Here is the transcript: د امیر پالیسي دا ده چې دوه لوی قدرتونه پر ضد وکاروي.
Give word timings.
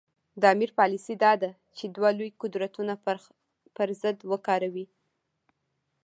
د 0.41 0.43
امیر 0.53 0.71
پالیسي 0.79 1.15
دا 1.23 1.33
ده 1.43 1.51
چې 1.77 1.85
دوه 1.95 2.09
لوی 2.17 2.29
قدرتونه 2.41 2.93
پر 3.75 3.89
ضد 4.01 4.17
وکاروي. 4.31 4.85